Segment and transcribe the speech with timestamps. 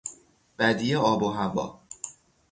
[0.57, 1.79] بدی آب و هوا